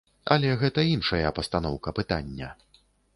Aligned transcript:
Але 0.35 0.49
гэта 0.61 0.85
іншая 0.93 1.27
пастаноўка 1.39 1.93
пытання. 1.99 2.49